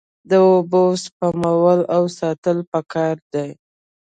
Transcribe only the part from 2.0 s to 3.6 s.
ساتل پکار دي.